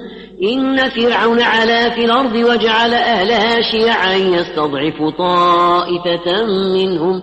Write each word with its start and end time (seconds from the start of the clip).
إن 0.43 0.89
فرعون 0.89 1.41
علا 1.41 1.91
في 1.91 2.05
الأرض 2.05 2.35
وجعل 2.35 2.95
أهلها 2.95 3.57
شيعا 3.73 4.15
يستضعف 4.15 4.99
طائفة 5.19 6.45
منهم 6.75 7.23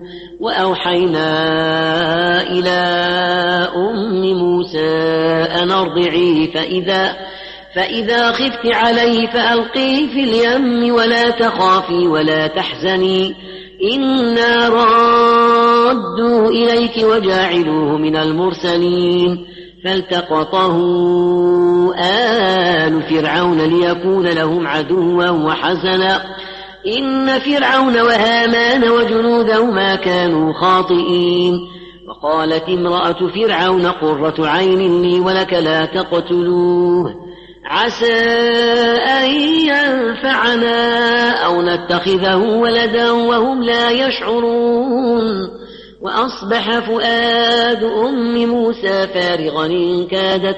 وأوحينا 0.41 1.21
إلى 2.41 2.79
أم 3.75 4.21
موسى 4.33 4.89
أن 5.61 5.71
أرضعيه 5.71 6.53
فإذا 6.53 7.15
فإذا 7.75 8.31
خفت 8.31 8.75
عليه 8.75 9.27
فألقيه 9.27 10.07
في 10.07 10.23
اليم 10.23 10.93
ولا 10.95 11.29
تخافي 11.29 12.07
ولا 12.07 12.47
تحزني 12.47 13.35
إنا 13.93 14.69
رادوا 14.69 16.47
إليك 16.49 17.05
وجاعلوه 17.05 17.97
من 17.97 18.15
المرسلين 18.15 19.45
فالتقطه 19.85 20.75
آل 22.03 23.01
فرعون 23.09 23.57
ليكون 23.61 24.27
لهم 24.27 24.67
عدوا 24.67 25.29
وحزنا 25.29 26.21
إن 26.87 27.39
فرعون 27.39 27.99
وهامان 28.01 28.89
وجنودهما 28.89 29.95
كانوا 29.95 30.53
خاطئين 30.53 31.53
وقالت 32.07 32.63
امرأة 32.69 33.27
فرعون 33.35 33.87
قرة 33.87 34.47
عين 34.47 35.01
لي 35.01 35.19
ولك 35.19 35.53
لا 35.53 35.85
تقتلوه 35.85 37.15
عسى 37.65 38.13
أن 39.07 39.31
ينفعنا 39.61 41.31
أو 41.45 41.61
نتخذه 41.61 42.37
ولدا 42.37 43.11
وهم 43.11 43.63
لا 43.63 43.91
يشعرون 43.91 45.49
وأصبح 46.01 46.79
فؤاد 46.79 47.83
أم 47.83 48.45
موسى 48.45 49.07
فارغا 49.13 49.65
إن 49.65 50.07
كادت 50.07 50.57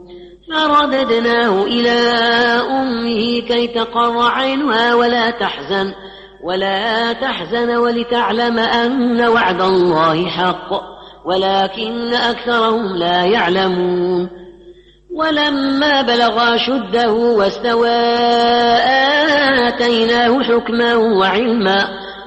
فرددناه 0.51 1.63
إلى 1.63 1.99
أمه 2.69 3.39
كي 3.47 3.67
تقر 3.67 4.21
عينها 4.31 4.93
ولا 4.95 5.29
تحزن 5.29 5.91
ولا 6.43 7.13
تحزن 7.13 7.69
ولتعلم 7.77 8.57
أن 8.59 9.27
وعد 9.27 9.61
الله 9.61 10.25
حق 10.29 10.81
ولكن 11.25 12.13
أكثرهم 12.13 12.95
لا 12.95 13.21
يعلمون 13.23 14.29
ولما 15.15 16.01
بلغ 16.01 16.57
شده 16.57 17.11
واستوى 17.11 17.89
آتيناه 19.67 20.43
حكما 20.43 20.95
وعلما 20.95 22.00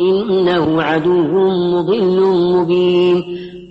إنه 0.00 0.82
عدو 0.82 1.52
مضل 1.52 2.20
مبين 2.56 3.24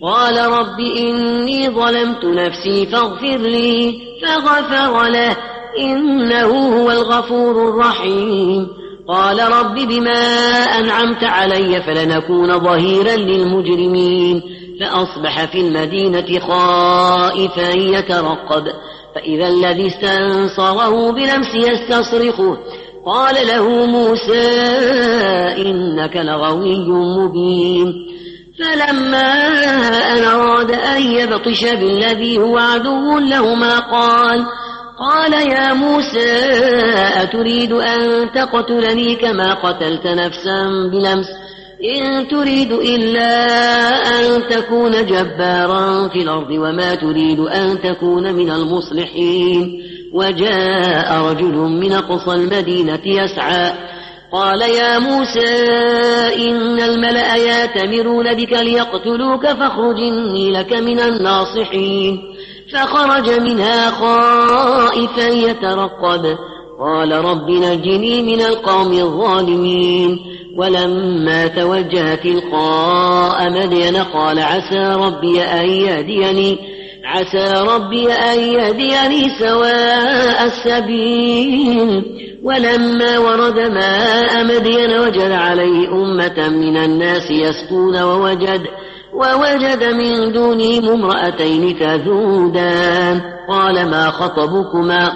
قال 0.04 0.52
رب 0.52 0.80
إني 0.80 1.70
ظلمت 1.70 2.26
نفسي 2.26 2.86
فاغفر 2.92 3.38
لي 3.38 3.94
فغفر 4.24 5.04
له 5.08 5.38
إنه 5.80 6.48
هو 6.82 6.92
الغفور 6.92 7.70
الرحيم 7.70 8.68
قال 9.10 9.40
رب 9.52 9.76
بما 9.76 10.22
أنعمت 10.80 11.24
علي 11.24 11.82
فلنكون 11.82 12.60
ظهيرا 12.60 13.16
للمجرمين 13.16 14.42
فأصبح 14.80 15.46
في 15.52 15.62
المدينة 15.62 16.40
خائفا 16.40 17.70
يترقب 17.76 18.64
فإذا 19.16 19.48
الذي 19.48 19.88
استنصره 19.88 21.12
بلمس 21.12 21.56
يستصرخه 21.56 22.58
قال 23.06 23.48
له 23.48 23.86
موسى 23.86 24.48
إنك 25.58 26.16
لغوي 26.16 26.80
مبين 26.90 27.94
فلما 28.60 29.34
أن 30.12 30.24
أراد 30.24 30.72
أن 30.72 31.02
يبطش 31.02 31.64
بالذي 31.66 32.38
هو 32.38 32.58
عدو 32.58 33.20
لهما 33.20 33.80
قال 33.80 34.46
قال 35.00 35.34
يا 35.34 35.74
موسى 35.74 36.30
أتريد 37.22 37.72
أن 37.72 38.32
تقتلني 38.36 39.16
كما 39.16 39.54
قتلت 39.54 40.08
نفسا 40.08 40.66
بلمس 40.92 41.26
إن 41.98 42.28
تريد 42.28 42.72
إلا 42.74 43.30
أن 43.96 44.48
تكون 44.50 44.92
جبارا 45.06 46.08
في 46.08 46.16
الأرض 46.22 46.50
وما 46.52 46.96
تريد 46.96 47.40
أن 47.40 47.82
تكون 47.82 48.34
من 48.34 48.52
المصلحين 48.52 49.80
وجاء 50.14 51.14
رجل 51.22 51.56
من 51.58 51.92
أقصى 51.92 52.32
المدينة 52.32 53.02
يسعى 53.06 53.74
قال 54.32 54.62
يا 54.62 55.00
موسى 55.00 55.66
إن 56.36 56.82
الملأ 56.82 57.36
ياتمرون 57.36 58.34
بك 58.34 58.54
ليقتلوك 58.54 59.48
فاخرجني 59.48 60.52
لك 60.52 60.74
من 60.74 61.00
الناصحين 61.00 62.20
فخرج 62.74 63.40
منها 63.42 63.90
خائفا 63.90 65.28
يترقب 65.34 66.36
قال 66.82 67.12
رب 67.26 67.50
نجني 67.50 68.22
من 68.24 68.42
القوم 68.42 68.92
الظالمين 68.94 70.20
ولما 70.58 71.48
توجه 71.48 72.16
تلقاء 72.16 73.50
مدين 73.50 73.96
قال 73.96 74.40
عسى 74.40 75.06
ربي 75.06 75.42
أن 75.42 75.66
يهديني 75.70 76.58
عسى 77.10 77.64
ربي 77.68 78.12
أن 78.12 78.40
يهديني 78.40 79.30
سواء 79.40 80.46
السبيل 80.46 82.06
ولما 82.44 83.18
ورد 83.20 83.60
ماء 83.60 84.44
مدين 84.44 85.00
وجد 85.00 85.32
عليه 85.32 85.92
أمة 85.92 86.50
من 86.50 86.78
الناس 86.78 87.24
يسقون 87.32 88.02
ووجد 88.04 88.62
ووجد 89.14 89.84
من 89.84 90.32
دونهم 90.32 90.90
امرأتين 90.90 91.80
تذودان 91.80 93.22
قال 93.50 93.90
ما 93.90 94.10
خطبكما 94.10 95.12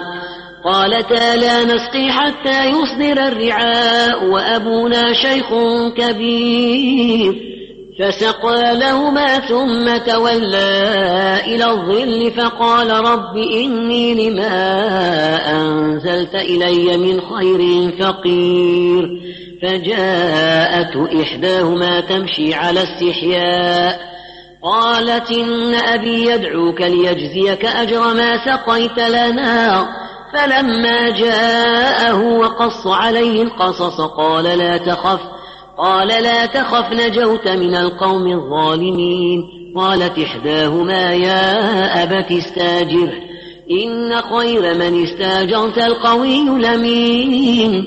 قالتا 0.64 1.36
لا 1.36 1.64
نسقي 1.64 2.12
حتى 2.12 2.64
يصدر 2.70 3.26
الرعاء 3.28 4.24
وأبونا 4.24 5.12
شيخ 5.12 5.46
كبير 5.96 7.53
فسقى 8.00 8.76
لهما 8.76 9.38
ثم 9.38 9.96
تولى 10.12 11.40
إلى 11.46 11.64
الظل 11.70 12.30
فقال 12.36 12.90
رب 12.90 13.36
إني 13.36 14.30
لما 14.30 14.74
أنزلت 15.50 16.34
إلي 16.34 16.96
من 16.98 17.20
خير 17.20 17.92
فقير 18.02 19.08
فجاءته 19.62 21.22
إحداهما 21.22 22.00
تمشي 22.00 22.54
على 22.54 22.80
استحياء 22.82 24.00
قالت 24.64 25.30
إن 25.30 25.74
أبي 25.74 26.30
يدعوك 26.30 26.80
ليجزيك 26.80 27.64
أجر 27.64 28.14
ما 28.14 28.36
سقيت 28.46 28.98
لنا 28.98 29.88
فلما 30.34 31.10
جاءه 31.10 32.20
وقص 32.24 32.86
عليه 32.86 33.42
القصص 33.42 34.00
قال 34.00 34.44
لا 34.44 34.76
تخف 34.76 35.20
قال 35.78 36.08
لا 36.08 36.46
تخف 36.46 36.92
نجوت 36.92 37.48
من 37.48 37.76
القوم 37.76 38.32
الظالمين 38.32 39.44
قالت 39.76 40.18
إحداهما 40.18 41.12
يا 41.12 41.60
أبت 42.02 42.32
استاجر 42.32 43.10
إن 43.70 44.16
خير 44.16 44.60
من 44.74 45.02
استاجرت 45.04 45.78
القوي 45.78 46.38
لمين 46.38 47.84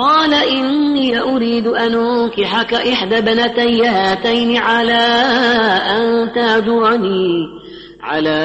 قال 0.00 0.34
إني 0.34 1.20
أريد 1.20 1.66
أن 1.66 1.94
أنكحك 1.94 2.74
إحدى 2.74 3.20
بنتي 3.20 3.86
هاتين 3.86 4.56
على 4.56 5.04
أن 5.96 6.32
تاجرني 6.34 7.36
على 8.00 8.38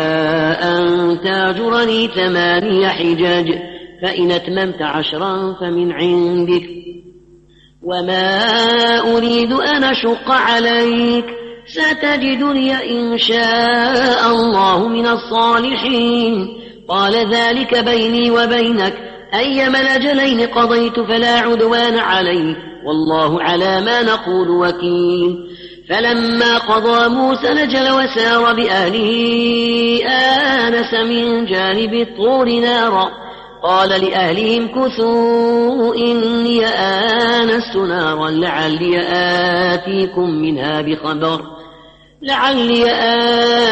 أن 0.61 0.87
تاجرني 1.23 2.07
ثماني 2.07 2.87
حجاج 2.89 3.59
فإن 4.01 4.31
أتممت 4.31 4.81
عشرا 4.81 5.55
فمن 5.61 5.91
عندك 5.91 6.63
وما 7.83 8.57
أريد 9.17 9.53
أن 9.53 9.83
أشق 9.83 10.31
عليك 10.31 11.25
ستجدني 11.65 12.73
إن 12.97 13.17
شاء 13.17 14.27
الله 14.27 14.87
من 14.87 15.07
الصالحين 15.07 16.47
قال 16.89 17.15
ذلك 17.35 17.83
بيني 17.85 18.31
وبينك 18.31 18.93
أيما 19.33 19.79
الأجلين 19.79 20.47
قضيت 20.47 20.93
فلا 20.99 21.33
عدوان 21.39 21.97
علي 21.97 22.55
والله 22.85 23.41
على 23.43 23.81
ما 23.81 24.01
نقول 24.03 24.49
وكيل 24.49 25.37
فلما 25.89 26.57
قضى 26.57 27.09
موسى 27.15 27.49
نجل 27.53 27.91
وسار 27.91 28.53
بأهله 28.53 29.09
آنس 30.07 30.93
من 31.07 31.45
جانب 31.45 31.93
الطور 31.93 32.49
نارا 32.59 33.09
قال 33.63 33.89
لأهلهم 33.89 34.67
كثوا 34.67 35.95
إني 35.95 36.65
آنست 36.67 37.75
نارا 37.75 38.29
لعلي 38.29 38.99
آتيكم 39.73 40.29
منها 40.29 40.81
بخبر 40.81 41.41
لعلي 42.21 42.91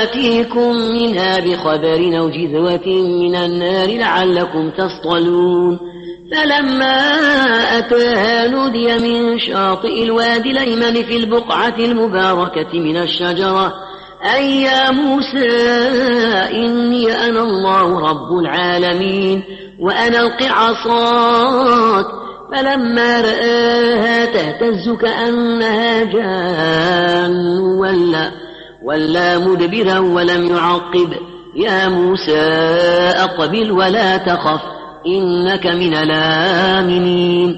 آتيكم 0.09 0.75
منها 0.75 1.39
بخبر 1.39 2.19
أو 2.19 2.29
جذوة 2.29 2.87
من 3.21 3.35
النار 3.35 3.97
لعلكم 3.97 4.69
تصطلون 4.69 5.79
فلما 6.31 6.99
أتاها 7.77 8.47
نودي 8.47 8.97
من 8.97 9.39
شاطئ 9.39 10.03
الوادي 10.03 10.51
الأيمن 10.51 11.03
في 11.03 11.17
البقعة 11.17 11.73
المباركة 11.79 12.79
من 12.79 12.97
الشجرة 12.97 13.73
أي 14.35 14.61
يا 14.61 14.91
موسى 14.91 15.51
إني 16.53 17.11
أنا 17.11 17.41
الله 17.41 18.09
رب 18.09 18.39
العالمين 18.39 19.43
وأنا 19.79 20.19
ألقي 20.19 20.47
عصاك 20.47 22.05
فلما 22.51 23.21
رآها 23.21 24.25
تهتز 24.25 24.89
كأنها 25.01 26.03
جان 26.03 27.33
ولا 27.59 28.31
ولا 28.85 29.37
مدبرا 29.39 29.99
ولم 29.99 30.47
يعقب 30.55 31.13
يا 31.55 31.89
موسى 31.89 32.37
أقبل 33.19 33.71
ولا 33.71 34.17
تخف 34.17 34.59
إنك 35.07 35.67
من 35.67 35.93
الآمنين 35.95 37.55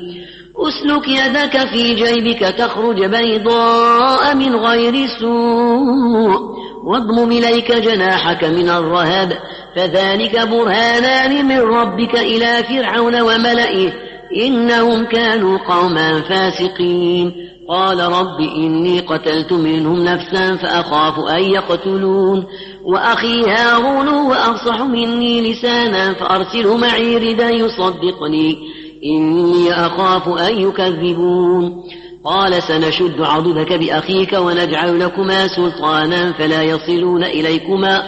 أسلك 0.57 1.07
يدك 1.07 1.57
في 1.69 1.95
جيبك 1.95 2.39
تخرج 2.39 3.05
بيضاء 3.05 4.35
من 4.35 4.55
غير 4.55 4.93
سوء 5.21 6.57
واضمم 6.85 7.31
إليك 7.31 7.71
جناحك 7.71 8.43
من 8.43 8.69
الرهب 8.69 9.33
فذلك 9.75 10.47
برهانان 10.47 11.45
من 11.45 11.59
ربك 11.59 12.15
إلى 12.19 12.63
فرعون 12.63 13.21
وملئه 13.21 13.93
إنهم 14.35 15.05
كانوا 15.05 15.57
قوما 15.57 16.21
فاسقين 16.21 17.33
قال 17.69 17.99
رب 17.99 18.39
إني 18.39 18.99
قتلت 18.99 19.53
منهم 19.53 20.03
نفسا 20.03 20.55
فأخاف 20.55 21.13
أن 21.29 21.43
يقتلون 21.43 22.43
وأخي 22.85 23.41
هارون 23.43 24.07
هو 24.07 24.33
أفصح 24.33 24.81
مني 24.81 25.51
لسانا 25.51 26.13
فأرسله 26.13 26.77
معي 26.77 27.17
ردا 27.17 27.49
يصدقني 27.49 28.57
إني 29.05 29.73
أخاف 29.73 30.29
أن 30.49 30.61
يكذبون 30.61 31.83
قال 32.25 32.63
سنشد 32.63 33.21
عضدك 33.21 33.73
بأخيك 33.73 34.33
ونجعل 34.33 34.99
لكما 34.99 35.47
سلطانا 35.47 36.31
فلا 36.33 36.63
يصلون 36.63 37.23
إليكما 37.23 38.03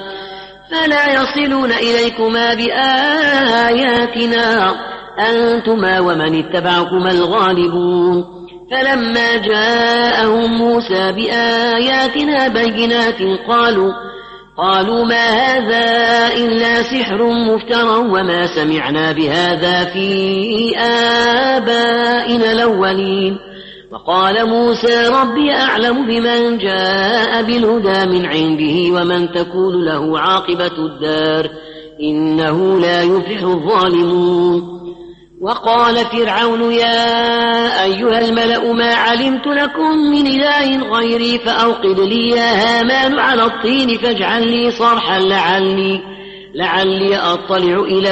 فلا 0.71 1.13
يصلون 1.13 1.71
إليكما 1.71 2.53
بآياتنا 2.53 4.75
أنتما 5.19 5.99
ومن 5.99 6.39
اتبعكما 6.45 7.11
الغالبون 7.11 8.25
فلما 8.71 9.37
جاءهم 9.37 10.53
موسى 10.57 11.11
بآياتنا 11.11 12.47
بينات 12.47 13.21
قالوا 13.47 13.93
قالوا 14.57 15.05
ما 15.05 15.29
هذا 15.29 16.33
إلا 16.35 16.83
سحر 16.83 17.23
مفترى 17.33 17.95
وما 17.97 18.45
سمعنا 18.47 19.11
بهذا 19.11 19.83
في 19.83 20.77
آبائنا 20.77 22.51
الأولين 22.51 23.37
وقال 23.91 24.49
موسى 24.49 25.07
ربي 25.07 25.51
أعلم 25.51 26.07
بمن 26.07 26.57
جاء 26.57 27.41
بالهدى 27.43 28.09
من 28.09 28.25
عنده 28.25 29.01
ومن 29.01 29.31
تكون 29.31 29.85
له 29.85 30.19
عاقبة 30.19 30.71
الدار 30.77 31.49
إنه 32.01 32.79
لا 32.79 33.03
يفلح 33.03 33.41
الظالمون 33.41 34.79
وقال 35.41 35.95
فرعون 35.97 36.71
يا 36.71 37.09
أيها 37.83 38.27
الملأ 38.29 38.73
ما 38.73 38.93
علمت 38.93 39.47
لكم 39.47 39.97
من 40.11 40.27
إله 40.27 40.89
غيري 40.97 41.39
فأوقد 41.39 41.99
لي 41.99 42.29
يا 42.29 42.43
هامان 42.53 43.19
على 43.19 43.43
الطين 43.43 43.97
فاجعل 43.97 44.47
لي 44.51 44.71
صرحا 44.71 45.19
لعلي 45.19 46.01
لعلي 46.55 47.17
أطلع 47.17 47.79
إلى 47.79 48.09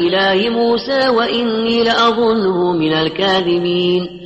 إله 0.00 0.50
موسى 0.50 1.08
وإني 1.08 1.82
لأظنه 1.84 2.72
من 2.72 2.92
الكاذبين 2.92 4.25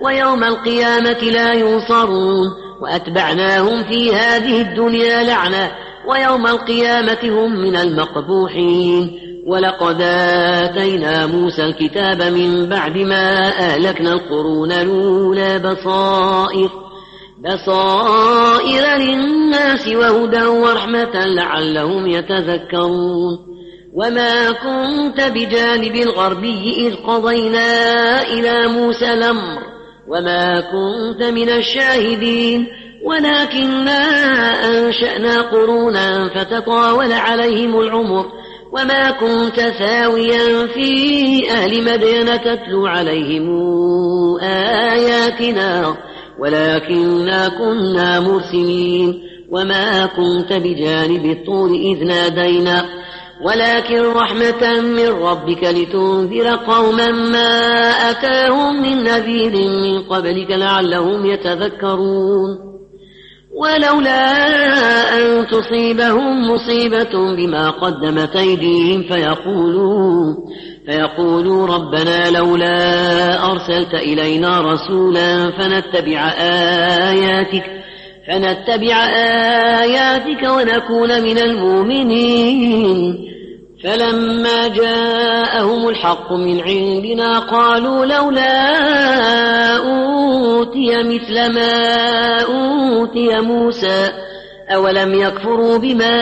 ويوم 0.00 0.44
القيامة 0.44 1.20
لا 1.32 1.52
ينصرون 1.52 2.46
وأتبعناهم 2.82 3.84
في 3.84 4.12
هذه 4.14 4.60
الدنيا 4.60 5.22
لعنة 5.22 5.72
ويوم 6.08 6.46
القيامة 6.46 7.18
هم 7.44 7.52
من 7.52 7.76
المقبوحين 7.76 9.20
ولقد 9.46 10.00
آتينا 10.72 11.26
موسى 11.26 11.62
الكتاب 11.64 12.22
من 12.22 12.68
بعد 12.68 12.96
ما 12.98 13.46
أهلكنا 13.58 14.12
القرون 14.12 14.72
الأولى 14.72 15.58
بصائر 15.58 16.70
بصائر 17.44 18.98
للناس 18.98 19.88
وهدى 19.88 20.44
ورحمة 20.46 21.24
لعلهم 21.26 22.06
يتذكرون 22.06 23.38
وما 23.94 24.50
كنت 24.50 25.20
بجانب 25.26 25.94
الغربي 25.96 26.86
إذ 26.88 26.96
قضينا 27.06 27.82
إلى 28.22 28.68
موسى 28.68 29.12
الأمر 29.12 29.69
وما 30.10 30.60
كنت 30.60 31.22
من 31.22 31.48
الشاهدين 31.48 32.66
ولكنا 33.04 34.02
أنشأنا 34.68 35.40
قرونا 35.42 36.30
فتطاول 36.34 37.12
عليهم 37.12 37.80
العمر 37.80 38.26
وما 38.72 39.10
كنت 39.10 39.60
ثاويا 39.60 40.66
في 40.66 41.50
أهل 41.50 41.84
مدينة 41.92 42.36
تتلو 42.36 42.86
عليهم 42.86 43.48
آياتنا 44.86 45.94
ولكنا 46.38 47.48
كنا 47.48 48.20
مرسلين 48.20 49.22
وما 49.50 50.06
كنت 50.06 50.52
بجانب 50.52 51.24
الطور 51.26 51.70
إذ 51.74 52.04
نادينا 52.04 52.99
ولكن 53.44 54.02
رحمة 54.12 54.80
من 54.80 55.08
ربك 55.08 55.64
لتنذر 55.64 56.56
قوما 56.56 57.10
ما 57.10 57.60
أتاهم 58.10 58.82
من 58.82 59.04
نذير 59.04 59.52
من 59.68 60.02
قبلك 60.02 60.50
لعلهم 60.50 61.26
يتذكرون 61.26 62.48
ولولا 63.56 64.32
أن 65.18 65.46
تصيبهم 65.46 66.50
مصيبة 66.50 67.12
بما 67.36 67.70
قدمت 67.70 68.36
أيديهم 68.36 69.02
فيقولوا 69.02 70.24
فيقولوا 70.86 71.66
ربنا 71.66 72.30
لولا 72.30 72.82
أرسلت 73.50 73.94
إلينا 73.94 74.60
رسولا 74.60 75.50
فنتبع 75.50 76.32
آياتك 77.08 77.64
فنتبع 78.28 78.96
آياتك 79.82 80.52
ونكون 80.52 81.22
من 81.22 81.38
المؤمنين 81.38 83.29
فلما 83.84 84.68
جاءهم 84.68 85.88
الحق 85.88 86.32
من 86.32 86.60
عندنا 86.60 87.38
قالوا 87.38 88.06
لولا 88.06 88.76
أوتي 89.76 91.02
مثل 91.04 91.54
ما 91.54 92.02
أوتي 92.42 93.40
موسى 93.40 94.10
أولم 94.74 95.14
يكفروا 95.14 95.78
بما 95.78 96.16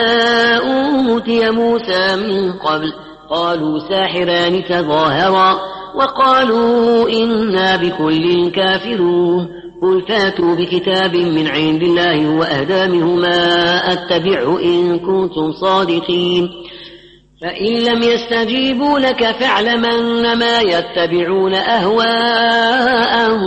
أوتي 0.57 1.49
موسى 1.49 2.15
من 2.15 2.53
قبل 2.53 2.93
قالوا 3.29 3.79
ساحران 3.89 4.63
تظاهرا 4.69 5.59
وقالوا 5.95 7.09
إنا 7.09 7.75
بكل 7.75 8.51
كافرون 8.51 9.47
قل 9.81 10.01
فاتوا 10.07 10.55
بكتاب 10.55 11.15
من 11.15 11.47
عند 11.47 11.81
الله 11.81 12.25
هو 12.27 12.43
أهدى 12.43 12.87
منهما 12.91 13.35
أتبعه 13.93 14.59
إن 14.59 14.99
كنتم 14.99 15.51
صادقين 15.61 16.49
فإن 17.41 17.71
لم 17.73 18.01
يستجيبوا 18.03 18.99
لك 18.99 19.31
فاعلم 19.39 19.85
أنما 19.85 20.59
يتبعون 20.59 21.53
أهواءهم 21.55 23.41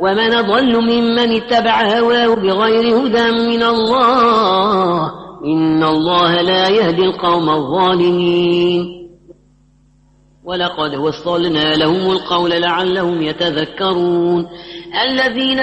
ومن 0.00 0.34
أضل 0.34 0.80
ممن 0.82 1.32
اتبع 1.42 1.98
هواه 2.00 2.34
بغير 2.34 2.96
هدى 2.98 3.30
من 3.30 3.62
الله 3.62 5.10
إن 5.44 5.84
الله 5.84 6.42
لا 6.42 6.68
يهدي 6.68 7.02
القوم 7.02 7.50
الظالمين 7.50 9.02
ولقد 10.44 10.94
وصلنا 10.94 11.72
لهم 11.74 12.10
القول 12.10 12.50
لعلهم 12.50 13.22
يتذكرون 13.22 14.46
الذين 15.10 15.58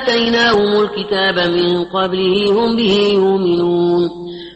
آتيناهم 0.00 0.82
الكتاب 0.82 1.38
من 1.48 1.84
قبله 1.84 2.52
هم 2.64 2.76
به 2.76 2.96
يؤمنون 3.14 4.23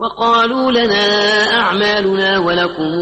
وقالوا 0.00 0.72
لنا 0.72 1.04
أعمالنا 1.52 2.38
ولكم 2.38 2.92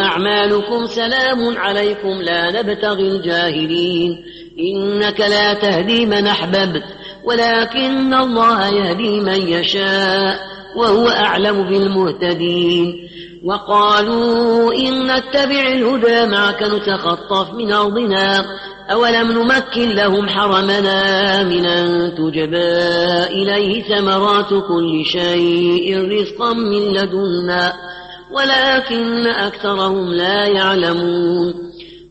أعمالكم 0.00 0.86
سلام 0.86 1.58
عليكم 1.58 2.08
لا 2.08 2.50
نبتغي 2.62 3.02
الجاهلين 3.08 4.24
إنك 4.58 5.20
لا 5.20 5.54
تهدي 5.54 6.06
من 6.06 6.26
أحببت 6.26 6.84
ولكن 7.24 8.14
الله 8.14 8.68
يهدي 8.68 9.20
من 9.20 9.48
يشاء 9.48 10.38
وهو 10.76 11.08
أعلم 11.08 11.62
بالمهتدين 11.68 13.08
وقالوا 13.44 14.74
إن 14.74 15.02
نتبع 15.02 15.62
الهدى 15.72 16.26
معك 16.26 16.62
نتخطف 16.62 17.54
من 17.54 17.72
أرضنا 17.72 18.44
أولم 18.90 19.32
نمكن 19.32 19.88
لهم 19.90 20.28
حرمنا 20.28 21.42
من 21.44 21.66
أن 21.66 22.14
تجبى 22.14 23.24
إليه 23.42 23.82
ثمرات 23.82 24.48
كل 24.48 25.04
شيء 25.04 26.10
رزقا 26.20 26.52
من 26.54 26.82
لدنا 26.92 27.72
ولكن 28.32 29.26
أكثرهم 29.26 30.12
لا 30.14 30.46
يعلمون 30.46 31.54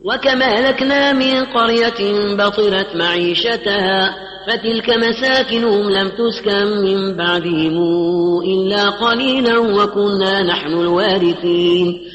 وكما 0.04 0.46
أهلكنا 0.46 1.14
من 1.14 1.46
قرية 1.46 2.34
بطرت 2.38 2.96
معيشتها 2.96 4.16
فتلك 4.48 4.90
مساكنهم 4.90 5.90
لم 5.90 6.08
تسكن 6.08 6.68
من 6.84 7.18
بعدهم 7.18 7.78
إلا 8.42 8.90
قليلا 8.90 9.58
وكنا 9.60 10.44
نحن 10.44 10.74
الوارثين 10.74 12.07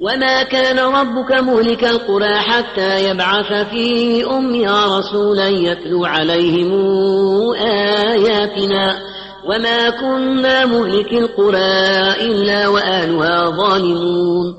وما 0.00 0.42
كان 0.42 0.78
ربك 0.78 1.32
مهلك 1.40 1.84
القرى 1.84 2.34
حتى 2.38 3.10
يبعث 3.10 3.68
في 3.70 4.24
أمها 4.30 4.98
رسولا 4.98 5.48
يتلو 5.48 6.04
عليهم 6.04 6.70
آياتنا 8.04 8.98
وما 9.48 9.90
كنا 9.90 10.66
مهلك 10.66 11.12
القرى 11.12 12.12
إلا 12.24 12.68
وأهلها 12.68 13.44
ظالمون 13.50 14.54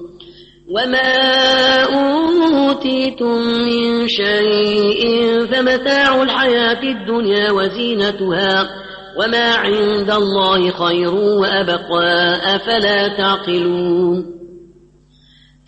وما 0.72 1.14
أوتيتم 1.84 3.36
من 3.42 4.08
شيء 4.08 5.06
فمتاع 5.52 6.22
الحياة 6.24 6.82
الدنيا 6.84 7.52
وزينتها 7.52 8.70
وما 9.20 9.56
عند 9.56 10.12
الله 10.12 10.72
خير 10.72 11.14
وأبقى 11.16 12.34
أفلا 12.56 13.18
تعقلون 13.18 14.37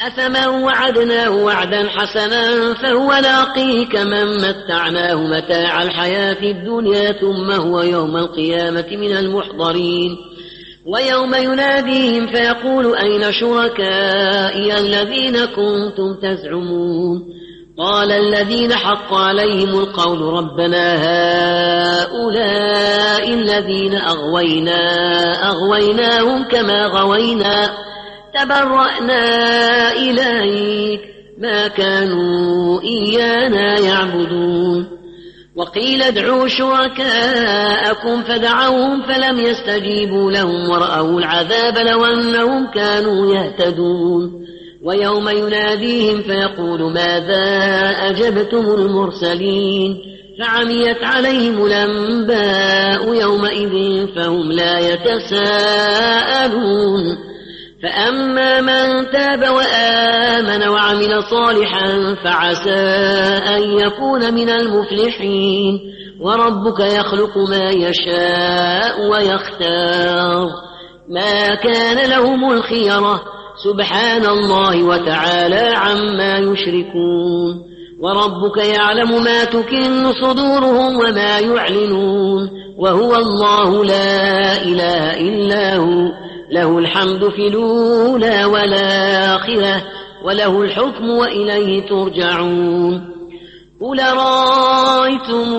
أفمن 0.01 0.47
وعدناه 0.63 1.29
وعدا 1.31 1.89
حسنا 1.89 2.73
فهو 2.73 3.13
لاقيه 3.13 3.85
كمن 3.85 4.25
متعناه 4.37 5.15
متاع 5.15 5.83
الحياة 5.83 6.41
الدنيا 6.43 7.11
ثم 7.11 7.51
هو 7.51 7.81
يوم 7.81 8.17
القيامة 8.17 8.85
من 8.91 9.17
المحضرين 9.17 10.17
ويوم 10.85 11.35
يناديهم 11.35 12.27
فيقول 12.27 12.95
أين 12.95 13.33
شركائي 13.33 14.73
الذين 14.77 15.45
كنتم 15.45 16.13
تزعمون 16.21 17.23
قال 17.79 18.11
الذين 18.11 18.73
حق 18.73 19.13
عليهم 19.13 19.69
القول 19.79 20.21
ربنا 20.21 20.95
هؤلاء 20.95 23.33
الذين 23.33 23.95
أغوينا 23.95 24.91
أغويناهم 25.51 26.43
كما 26.43 26.85
غوينا 26.87 27.69
تبرأنا 28.41 29.21
إليك 29.91 31.01
ما 31.41 31.67
كانوا 31.67 32.81
إيانا 32.81 33.79
يعبدون 33.79 34.87
وقيل 35.55 36.03
ادعوا 36.03 36.47
شركاءكم 36.47 38.21
فدعوهم 38.23 39.01
فلم 39.03 39.39
يستجيبوا 39.39 40.31
لهم 40.31 40.69
ورأوا 40.69 41.19
العذاب 41.19 41.77
لو 41.77 42.05
أنهم 42.05 42.71
كانوا 42.71 43.35
يهتدون 43.35 44.45
ويوم 44.83 45.29
يناديهم 45.29 46.21
فيقول 46.23 46.93
ماذا 46.93 47.39
أجبتم 48.09 48.65
المرسلين 48.71 49.97
فعميت 50.39 51.03
عليهم 51.03 51.65
الأنباء 51.65 53.13
يومئذ 53.21 54.07
فهم 54.15 54.51
لا 54.51 54.79
يتساءلون 54.79 57.28
فأما 57.83 58.61
من 58.61 59.09
تاب 59.11 59.55
وآمن 59.55 60.69
وعمل 60.69 61.23
صالحا 61.23 62.15
فعسى 62.23 62.75
أن 63.55 63.61
يكون 63.79 64.33
من 64.33 64.49
المفلحين 64.49 65.79
وربك 66.21 66.79
يخلق 66.79 67.37
ما 67.49 67.69
يشاء 67.69 69.07
ويختار 69.11 70.49
ما 71.09 71.55
كان 71.55 72.09
لهم 72.09 72.51
الخيرة 72.51 73.21
سبحان 73.63 74.25
الله 74.25 74.83
وتعالى 74.83 75.71
عما 75.75 76.37
يشركون 76.37 77.69
وربك 78.01 78.65
يعلم 78.65 79.23
ما 79.23 79.43
تكن 79.43 80.11
صدورهم 80.23 80.95
وما 80.97 81.39
يعلنون 81.39 82.49
وهو 82.79 83.15
الله 83.15 83.85
لا 83.85 84.63
إله 84.63 85.17
إلا 85.19 85.75
هو 85.75 86.28
له 86.51 86.79
الحمد 86.79 87.29
في 87.29 87.47
الأولى 87.47 88.45
والآخرة 88.45 89.83
وله 90.23 90.61
الحكم 90.61 91.09
وإليه 91.09 91.85
ترجعون 91.87 93.09
قل 93.81 93.99
رأيتم 93.99 95.51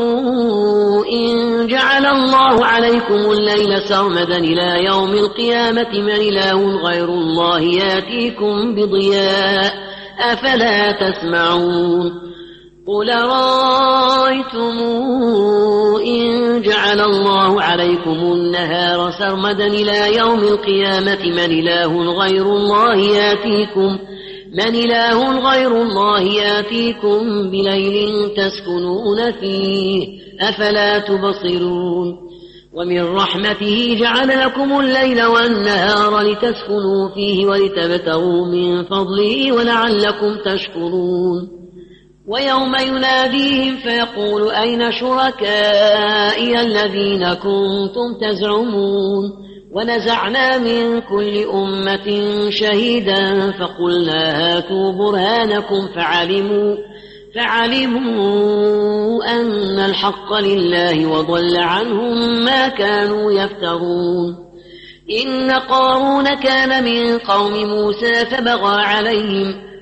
إن 1.13 1.67
جعل 1.67 2.07
الله 2.07 2.67
عليكم 2.67 3.15
الليل 3.31 3.81
سرمدا 3.89 4.37
إلى 4.37 4.85
يوم 4.85 5.11
القيامة 5.13 5.91
من 6.01 6.11
إله 6.15 6.77
غير 6.77 7.05
الله 7.09 7.61
ياتيكم 7.61 8.75
بضياء 8.75 9.73
أفلا 10.21 10.93
تسمعون 10.93 12.13
قل 12.87 13.09
رأيتم 13.09 14.71
عليكم 17.71 18.33
النهار 18.33 19.11
سرمدا 19.11 19.67
إلى 19.67 20.17
يوم 20.17 20.41
القيامة 20.41 21.25
من 21.25 21.39
إله 21.39 21.95
غير 22.13 22.43
الله 22.57 22.97
ياتيكم 23.01 23.99
من 24.55 24.75
إله 24.75 25.49
غير 25.51 25.83
الله 25.83 26.21
ياتيكم 26.23 27.51
بليل 27.51 28.31
تسكنون 28.37 29.33
فيه 29.41 30.07
أفلا 30.41 30.99
تبصرون 30.99 32.31
ومن 32.75 33.03
رحمته 33.05 33.97
جعل 34.01 34.29
لكم 34.29 34.81
الليل 34.81 35.25
والنهار 35.25 36.21
لتسكنوا 36.21 37.09
فيه 37.15 37.47
ولتبتغوا 37.47 38.47
من 38.47 38.85
فضله 38.85 39.53
ولعلكم 39.53 40.35
تشكرون 40.45 41.60
ويوم 42.31 42.75
يناديهم 42.77 43.77
فيقول 43.77 44.51
أين 44.51 44.93
شركائي 44.93 46.61
الذين 46.61 47.35
كنتم 47.35 48.09
تزعمون 48.21 49.25
ونزعنا 49.75 50.59
من 50.59 51.01
كل 51.01 51.45
أمة 51.55 52.09
شهيدا 52.51 53.51
فقلنا 53.53 54.49
هاتوا 54.57 54.93
برهانكم 54.93 55.89
فعلموا 55.95 56.77
فعلموا 57.35 59.25
أن 59.41 59.79
الحق 59.79 60.35
لله 60.35 61.07
وضل 61.07 61.57
عنهم 61.63 62.45
ما 62.45 62.69
كانوا 62.69 63.33
يفترون 63.33 64.37
إن 65.25 65.51
قارون 65.51 66.25
كان 66.35 66.85
من 66.85 67.19
قوم 67.19 67.53
موسى 67.67 68.27
فبغى 68.27 68.83
عليهم 68.83 69.70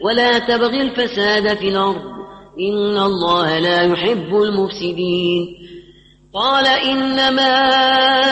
ولا 0.00 0.38
تبغ 0.38 0.74
الفساد 0.80 1.56
في 1.56 1.68
الأرض 1.68 2.02
إن 2.60 2.98
الله 2.98 3.58
لا 3.58 3.82
يحب 3.82 4.34
المفسدين 4.42 5.56
قال 6.34 6.66
إنما 6.66 7.68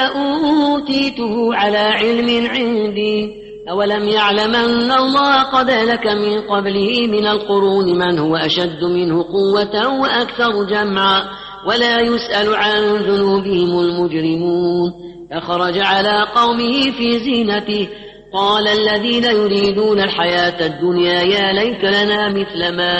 أوتيته 0.07 1.55
على 1.55 1.79
علم 1.79 2.47
عندي 2.47 3.31
أولم 3.71 4.09
يعلم 4.09 4.55
أن 4.55 4.93
الله 4.93 5.43
قد 5.43 5.71
لك 5.71 6.07
من 6.07 6.41
قبله 6.41 7.07
من 7.07 7.27
القرون 7.27 7.99
من 7.99 8.19
هو 8.19 8.37
أشد 8.37 8.85
منه 8.85 9.23
قوة 9.23 10.01
وأكثر 10.01 10.65
جمعا 10.65 11.23
ولا 11.67 12.01
يسأل 12.01 12.55
عن 12.55 12.81
ذنوبهم 12.83 13.81
المجرمون 13.81 14.93
أخرج 15.33 15.79
على 15.79 16.27
قومه 16.35 16.81
في 16.91 17.19
زينته 17.19 17.89
قال 18.33 18.69
الذين 18.69 19.25
يريدون 19.25 20.01
الحياة 20.01 20.67
الدنيا 20.67 21.23
يا 21.23 21.53
ليت 21.53 21.85
لنا 21.85 22.29
مثل 22.29 22.77
ما 22.77 22.97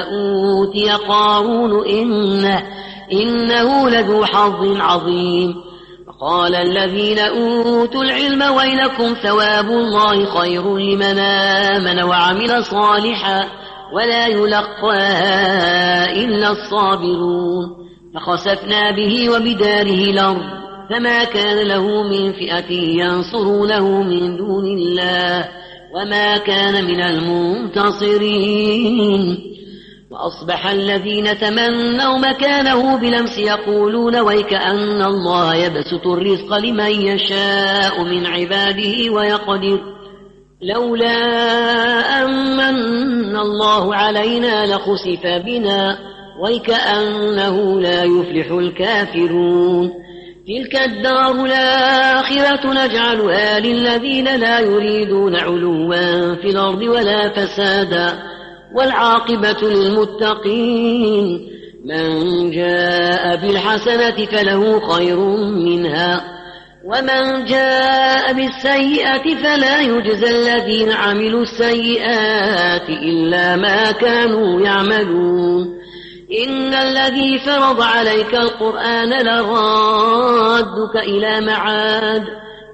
أوتي 0.00 0.90
قارون 1.08 1.86
إنه, 1.88 2.62
إنه 3.12 3.88
لذو 3.90 4.24
حظ 4.24 4.80
عظيم 4.80 5.54
وقال 6.08 6.54
الذين 6.54 7.18
أوتوا 7.18 8.02
العلم 8.02 8.42
ويلكم 8.56 9.14
ثواب 9.26 9.66
الله 9.70 10.24
خير 10.40 10.76
لمن 10.78 11.18
آمن 11.76 12.02
وعمل 12.02 12.64
صالحا 12.64 13.44
ولا 13.94 14.26
يلقاها 14.26 16.12
إلا 16.16 16.50
الصابرون 16.50 17.64
فخسفنا 18.14 18.90
به 18.96 19.30
وبداره 19.30 20.04
الأرض 20.10 20.63
فما 20.90 21.24
كان 21.24 21.66
له 21.68 22.02
من 22.02 22.32
فئة 22.32 22.72
ينصرونه 22.72 24.02
من 24.02 24.36
دون 24.36 24.64
الله 24.64 25.48
وما 25.94 26.36
كان 26.36 26.84
من 26.84 27.00
المنتصرين 27.00 29.38
وأصبح 30.10 30.66
الذين 30.66 31.38
تمنوا 31.38 32.18
مكانه 32.18 32.96
بالأمس 32.96 33.38
يقولون 33.38 34.16
ويك 34.16 34.54
أن 34.54 35.02
الله 35.02 35.54
يبسط 35.54 36.06
الرزق 36.06 36.54
لمن 36.54 37.02
يشاء 37.06 38.02
من 38.04 38.26
عباده 38.26 39.10
ويقدر 39.12 39.80
لولا 40.62 41.14
أمن 42.24 43.36
الله 43.36 43.94
علينا 43.94 44.66
لخسف 44.66 45.26
بنا 45.46 45.98
ويكأنه 46.42 47.80
لا 47.80 48.02
يفلح 48.04 48.50
الكافرون 48.50 50.03
تلك 50.48 50.82
الدار 50.82 51.44
الآخرة 51.44 52.72
نجعلها 52.72 53.60
للذين 53.60 54.36
لا 54.40 54.60
يريدون 54.60 55.36
علوا 55.36 55.94
في 56.34 56.48
الأرض 56.48 56.82
ولا 56.82 57.28
فسادا 57.28 58.18
والعاقبة 58.76 59.56
للمتقين 59.68 61.48
من 61.84 62.50
جاء 62.50 63.36
بالحسنة 63.36 64.24
فله 64.26 64.80
خير 64.92 65.16
منها 65.54 66.24
ومن 66.84 67.44
جاء 67.44 68.32
بالسيئة 68.32 69.36
فلا 69.42 69.80
يجزى 69.80 70.30
الذين 70.30 70.90
عملوا 70.90 71.42
السيئات 71.42 72.88
إلا 72.88 73.56
ما 73.56 73.90
كانوا 73.92 74.60
يعملون 74.66 75.83
إن 76.38 76.74
الذي 76.74 77.38
فرض 77.38 77.80
عليك 77.82 78.34
القرآن 78.34 79.12
لرادك 79.26 80.96
إلى 80.96 81.40
معاد 81.46 82.24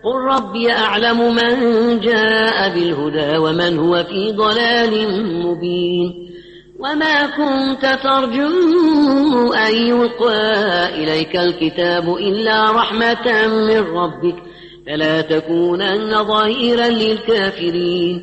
قل 0.04 0.12
ربي 0.14 0.72
أعلم 0.72 1.34
من 1.34 1.54
جاء 2.00 2.74
بالهدى 2.74 3.36
ومن 3.38 3.78
هو 3.78 4.04
في 4.04 4.32
ضلال 4.32 5.22
مبين 5.46 6.30
وما 6.78 7.26
كنت 7.26 7.98
ترجو 8.02 9.52
أن 9.52 9.74
يلقى 9.76 10.40
إليك 11.04 11.36
الكتاب 11.36 12.14
إلا 12.16 12.70
رحمة 12.72 13.46
من 13.46 13.80
ربك 13.96 14.34
فلا 14.86 15.20
تكونن 15.20 16.24
ظهيرا 16.24 16.88
للكافرين 16.88 18.22